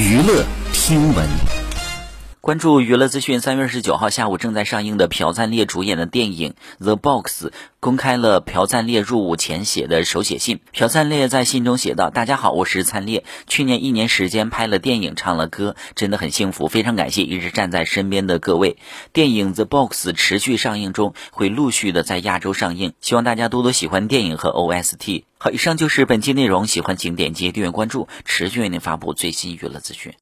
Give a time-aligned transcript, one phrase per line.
[0.00, 1.59] 娱乐听闻。
[2.50, 6.54] 关注娱乐资讯，三月二十九号下午正在上映的朴赞烈主演的电影
[6.84, 7.46] 《The Box》
[7.78, 10.58] 公开了朴赞烈入伍前写的手写信。
[10.72, 13.22] 朴赞烈在信中写道：“大家好，我是灿烈。
[13.46, 18.78] 去年一年时间拍了电影，唱了歌，真的很幸福，非常感谢一直站在身边的各位。
[19.12, 25.22] 电影《The Box》持续上映中，会陆续的在亚洲上映，希望大家多多喜欢电影和 OST。
[25.38, 30.14] 好，以上就是本期内容，喜欢请点击订阅关注，持续为您发布最新娱乐资讯。